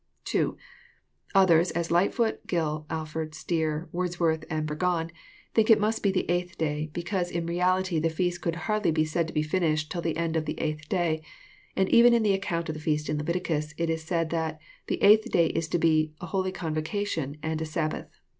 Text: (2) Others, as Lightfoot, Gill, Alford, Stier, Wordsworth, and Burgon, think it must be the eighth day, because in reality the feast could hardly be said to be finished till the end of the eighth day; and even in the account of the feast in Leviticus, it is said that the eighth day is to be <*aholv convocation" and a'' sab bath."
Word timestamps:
(2) 0.25 0.57
Others, 1.35 1.69
as 1.73 1.91
Lightfoot, 1.91 2.47
Gill, 2.47 2.87
Alford, 2.89 3.35
Stier, 3.35 3.87
Wordsworth, 3.91 4.43
and 4.49 4.65
Burgon, 4.67 5.11
think 5.53 5.69
it 5.69 5.79
must 5.79 6.01
be 6.01 6.11
the 6.11 6.27
eighth 6.27 6.57
day, 6.57 6.89
because 6.91 7.29
in 7.29 7.45
reality 7.45 7.99
the 7.99 8.09
feast 8.09 8.41
could 8.41 8.55
hardly 8.65 8.89
be 8.89 9.05
said 9.05 9.27
to 9.27 9.31
be 9.33 9.43
finished 9.43 9.91
till 9.91 10.01
the 10.01 10.17
end 10.17 10.35
of 10.35 10.45
the 10.45 10.59
eighth 10.59 10.89
day; 10.89 11.21
and 11.75 11.87
even 11.89 12.15
in 12.15 12.23
the 12.23 12.33
account 12.33 12.67
of 12.67 12.73
the 12.73 12.81
feast 12.81 13.09
in 13.09 13.19
Leviticus, 13.19 13.75
it 13.77 13.91
is 13.91 14.03
said 14.03 14.31
that 14.31 14.59
the 14.87 14.99
eighth 15.03 15.29
day 15.29 15.45
is 15.49 15.67
to 15.67 15.77
be 15.77 16.13
<*aholv 16.19 16.51
convocation" 16.51 17.37
and 17.43 17.61
a'' 17.61 17.65
sab 17.67 17.91
bath." 17.91 18.09